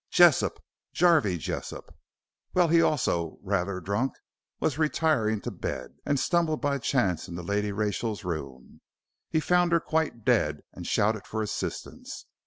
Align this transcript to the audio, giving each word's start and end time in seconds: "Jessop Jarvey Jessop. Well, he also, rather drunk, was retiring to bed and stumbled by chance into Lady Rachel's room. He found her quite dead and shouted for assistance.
"Jessop 0.09 0.59
Jarvey 0.95 1.37
Jessop. 1.37 1.93
Well, 2.55 2.69
he 2.69 2.81
also, 2.81 3.37
rather 3.43 3.79
drunk, 3.79 4.13
was 4.59 4.79
retiring 4.79 5.41
to 5.41 5.51
bed 5.51 5.93
and 6.07 6.19
stumbled 6.19 6.59
by 6.59 6.79
chance 6.79 7.27
into 7.27 7.43
Lady 7.43 7.71
Rachel's 7.71 8.23
room. 8.23 8.81
He 9.29 9.39
found 9.39 9.71
her 9.73 9.79
quite 9.79 10.25
dead 10.25 10.61
and 10.73 10.87
shouted 10.87 11.27
for 11.27 11.43
assistance. 11.43 12.25